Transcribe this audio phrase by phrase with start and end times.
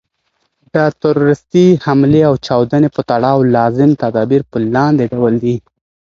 [0.73, 5.55] د تروریستي حملې او چاودني په تړاو لازم تدابیر په لاندي ډول دي.